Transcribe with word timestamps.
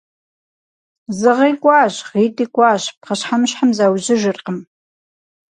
Зы 1.17 1.31
гъи 1.37 1.53
кӀуащ, 1.61 1.95
гъитӀи 2.11 2.45
кӀуащ– 2.53 2.83
пхъэщхьэмыщхьэм 3.01 3.69
заужьыжыркъым. 3.77 4.59